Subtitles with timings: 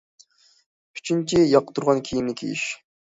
[0.99, 2.65] ئۈچىنچى، ياقتۇرغان كىيىمنى كىيىش.